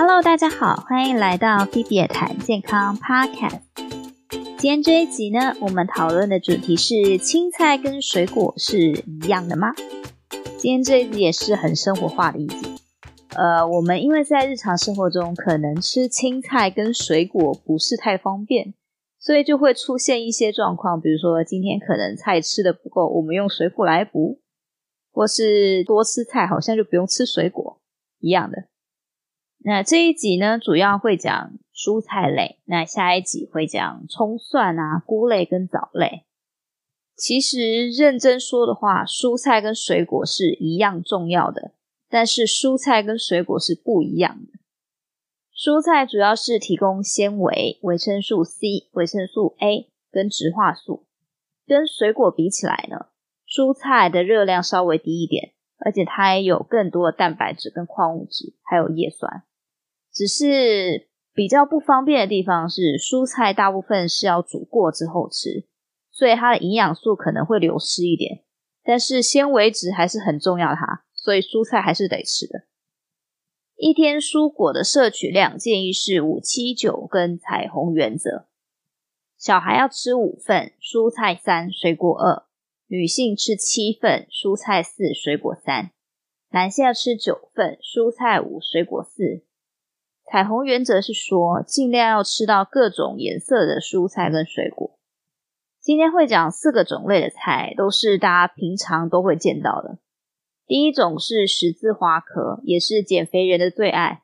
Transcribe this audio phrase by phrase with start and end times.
[0.00, 3.62] Hello，大家好，欢迎来到菲比尔谈健康 Podcast。
[4.56, 9.74] 今天这一集呢，我们讨论的主题是青菜跟水果是一样的吗？
[10.56, 12.76] 今天这一集也是很生活化的一集。
[13.34, 18.74] 呃，我们因为在日常生活中可能吃青菜跟水果不是太方便，
[19.18, 24.38] 所以就会出现一些状况，比如说今天可能菜吃的不够，我们用水果来补，
[25.10, 27.80] 或是多吃菜好像就不用吃水果
[28.20, 28.68] 一样的。
[29.60, 36.24] 那这一集呢，主要会讲蔬菜类，那下一集会讲葱蒜啊、菇类跟藻类。
[37.16, 41.72] 其实认真说的话，蔬菜跟水果是一样重要的。
[42.10, 44.58] 但是蔬菜跟水果是不一样的。
[45.54, 51.04] 蔬菜主要是提供纤维、维生素 C、维生素 A 跟植化素，
[51.66, 53.08] 跟水果比起来呢，
[53.46, 55.52] 蔬菜的热量稍微低一点，
[55.84, 59.44] 而且它也有更多的蛋白质跟矿物质，还有叶酸。
[60.12, 65.66] 只是比较不方便的地方是，蔬菜大部分是要煮过之后吃，
[66.10, 68.42] 所以它的营养素可能会流失一点，
[68.82, 71.04] 但是纤维质还是很重要的哈。
[71.14, 72.64] 所以蔬菜还是得吃的。
[73.76, 78.46] 一天蔬果的摄取量建议是五七九跟彩虹原则。
[79.36, 82.47] 小孩要吃五份，蔬菜三，水果二；
[82.90, 85.90] 女性吃七份，蔬菜四，水果三；
[86.50, 89.44] 男性要吃九份，蔬菜五，水果四。
[90.24, 94.98] 彩虹原则是说，尽量要吃到各种颜色的蔬菜跟水果。
[95.82, 99.98] 今天会讲四个种类的菜，都是大家平常都会见到的。
[100.66, 104.22] 第一种是十字花科，也是减肥人的最爱，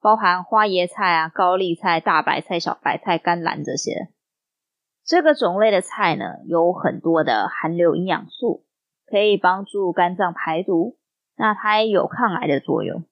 [0.00, 4.08] 包含花椰菜啊、高丽菜、大白菜、小白菜、甘蓝这些。
[5.06, 8.64] 这个种类的菜呢，有很多的含硫营养素，
[9.06, 10.98] 可以帮助肝脏排毒。
[11.36, 13.04] 那它也有抗癌的作用。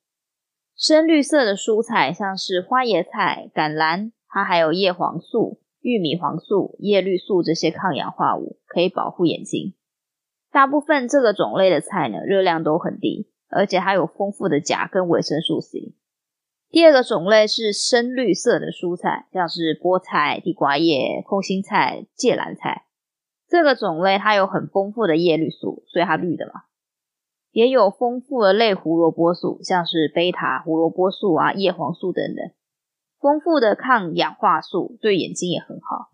[0.76, 9.74] 深绿色的蔬菜，像是花椰菜、橄榄，它还有叶黄素、玉米黄素、叶绿素这些抗氧化物，可以保护眼睛。
[10.50, 15.94] 大部分这个种类的菜呢，热量都很低，而且还有丰富的钾跟维生素 C。
[16.74, 22.86] 第二个种类是深绿色的蔬菜，像是菠菜、地瓜叶、空心菜、芥蓝菜。
[23.46, 26.62] 这个种类它有很丰富的叶绿素，所以它绿的嘛。
[27.52, 32.50] 也有丰富的类胡萝卜素，像是贝塔胡萝卜素啊、叶黄素等等。
[33.20, 36.10] 丰富的抗氧化素，对眼睛也很好。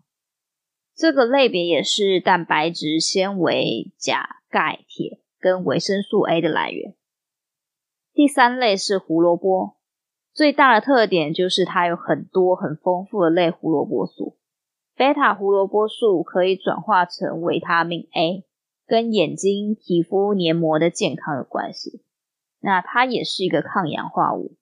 [0.95, 6.93] 这个类别也是蛋白质、纤维、钾、钙、铁跟维生素 A 的来源。
[8.13, 9.77] 第三类是胡萝卜，
[10.33, 14.37] 最大的特点就是它有很多很丰富的类胡萝卜素。
[14.95, 18.45] 贝塔胡萝卜素可以转化成维他命 A，
[18.85, 22.03] 跟眼睛、皮肤、黏膜的健康有关系。
[22.59, 24.55] 那它也是一个抗氧化物。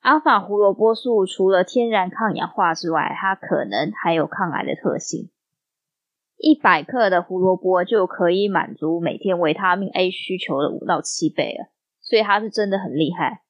[0.00, 5.30] 阿尔法胡萝卜素除了天然抗氧化之外，它可能还有抗癌的特性。
[6.36, 13.42] 一百克的胡萝卜就可以满足每天维他命 A 需求的五到七倍了，所以它是真的很厉害。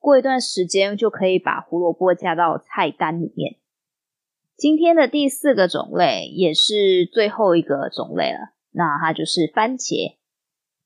[0.00, 3.56] 过一段时间就可以把胡萝卜加到菜单里面。
[4.56, 10.16] 今天的第四个种类也是最后一个种类了，那它就是番茄。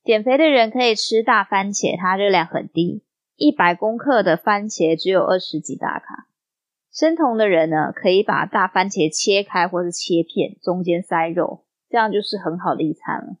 [0.03, 3.03] 减肥的人可以吃大番茄，它热量很低。
[3.35, 6.27] 一百公克的番茄只有二十几大卡。
[6.91, 13.37] 生酮的人呢，可以把大番茄切开或是切片，中间塞肉，这样就是很好的一餐了。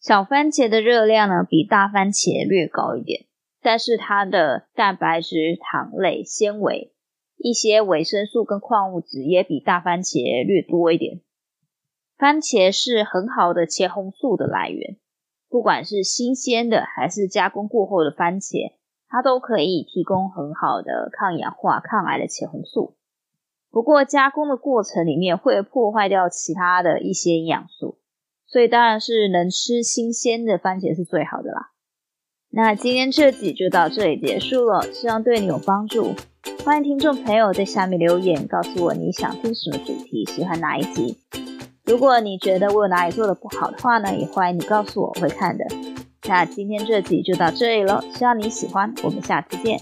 [0.00, 3.26] 小番茄的热量呢，比大番茄略高一点，
[3.64, 6.92] 但是它的蛋白质、糖类、纤维、
[7.38, 11.22] 一些维生素跟矿物质也比大番茄略多一点。
[12.18, 14.98] 番茄是很好的茄红素的来源，
[15.48, 18.74] 不管是新鲜的还是加工过后的番茄。
[19.08, 22.96] 它都可以提供很好的抗氧化、抗癌的茄红素，
[23.70, 27.96] 不过加工的过程里面会破坏掉其他的一些营养素，
[28.46, 31.70] 所以当然是能吃新鲜的番茄是最好的啦。
[32.56, 36.14] 那今天这集就到这里结束了，希望对你有帮助。
[36.64, 41.16] 欢迎听众朋友在下面留言，告诉我你想听什么主题，喜欢哪一集。
[41.84, 45.64] 如果你觉得我有哪里做的不好的话呢，也欢迎你告诉我，我会看的。
[46.28, 49.80] 那今天这集就到这里了，希望你喜欢，我们下次见。